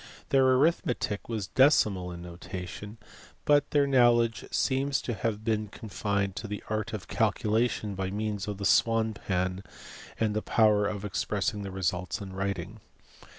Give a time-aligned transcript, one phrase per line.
[0.29, 2.97] Their arithmetic was decimal in notation,
[3.45, 8.09] but their knowledge seems to have been con fined to the art of calculation by
[8.09, 9.61] means of the swan pan,
[10.19, 12.79] and the power of expressing the results in writing.